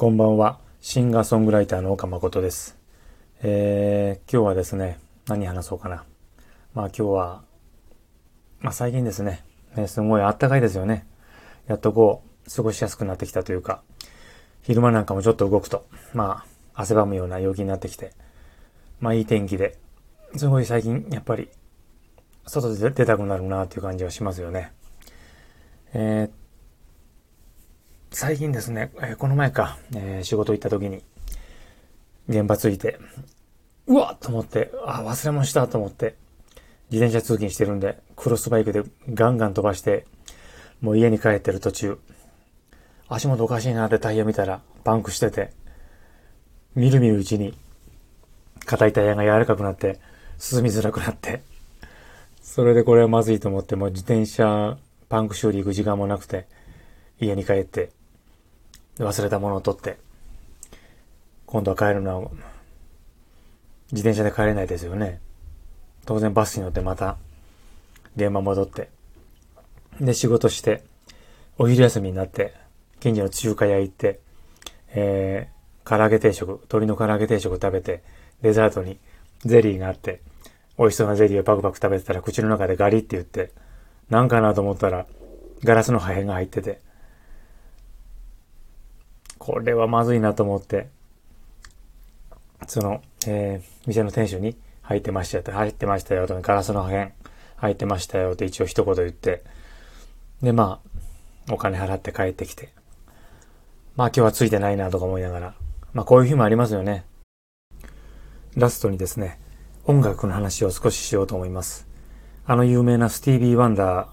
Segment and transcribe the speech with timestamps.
[0.00, 0.58] こんばんは。
[0.80, 2.78] シンガーソングライターの岡誠です。
[3.42, 4.98] えー、今日はですね、
[5.28, 6.06] 何話そうかな。
[6.72, 7.42] まあ今日は、
[8.60, 9.44] まあ最近ですね、
[9.76, 11.06] ねすごい暖かいですよね。
[11.66, 13.82] やっとこう、過ごしやすくなってきたというか、
[14.62, 16.44] 昼間なんかもちょっと動くと、ま
[16.74, 18.12] あ、汗ばむような陽気になってきて、
[19.00, 19.76] まあいい天気で、
[20.34, 21.50] すごい最近、やっぱり、
[22.46, 24.72] 外で出たくなるなっていう感じはしますよね。
[25.92, 26.39] えー、
[28.12, 31.04] 最近ですね、えー、この前か、えー、仕事行った時に、
[32.28, 32.98] 現場着いて、
[33.86, 36.16] うわっと思って、あ、忘れ物したと思って、
[36.90, 38.82] 自転車通勤してるんで、クロスバイクで
[39.14, 40.06] ガンガン飛ばして、
[40.80, 41.98] もう家に帰ってる途中、
[43.08, 45.52] 足元おかしいなってタイヤ見たら、パンクしてて、
[46.74, 47.56] みるみるうちに、
[48.66, 50.00] 硬いタイヤが柔らかくなって、
[50.36, 51.42] 進みづらくなって、
[52.42, 54.76] それでこれはまずいと思って、もう自転車
[55.08, 56.48] パンク修理行く時間もなくて、
[57.20, 57.92] 家に帰って、
[59.04, 59.98] 忘れたものを取って、
[61.46, 62.30] 今度は帰るのは、
[63.92, 65.20] 自転車で帰れないですよね。
[66.06, 67.16] 当然バスに乗ってまた、
[68.16, 68.88] 現場戻って、
[70.00, 70.82] で、仕事して、
[71.58, 72.54] お昼休みになって、
[73.00, 74.20] 近所の中華屋行って、
[74.92, 78.02] えー、唐揚げ定食、鶏の唐揚げ定食を食べて、
[78.42, 78.98] デザートに
[79.44, 80.20] ゼリーがあって、
[80.78, 83.52] 美味しそうなゼリーをパクパク食べてたら口の中でガリって言って、
[84.08, 85.06] なんかなと思ったら、
[85.62, 86.80] ガラスの破片が入ってて、
[89.40, 90.90] これはまずいなと思って、
[92.68, 97.12] その、えー、店の店主に入ってましたよ入ってましたよと、ガラスの破片
[97.56, 99.42] 入ってましたよって一応一言言って、
[100.42, 100.82] で、ま
[101.48, 102.68] あ、お金払って帰ってきて、
[103.96, 105.54] まあ今日はついてないなとか思いながら、
[105.94, 107.06] まあこういう日もありますよね。
[108.56, 109.40] ラストにですね、
[109.86, 111.88] 音楽の話を少ししようと思います。
[112.44, 114.06] あの有名なスティービー・ワンダ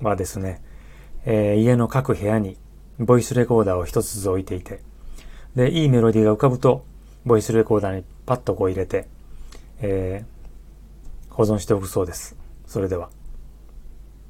[0.00, 0.62] ーはですね、
[1.24, 2.56] えー、家の各部屋に
[2.98, 4.80] ボイスレコーダーを一つずつ置いていて、
[5.54, 6.84] で、いいメロディーが浮かぶと、
[7.24, 9.06] ボイスレコーダーにパッとこう入れて、
[9.80, 12.36] えー、保存しておくそうです。
[12.66, 13.10] それでは。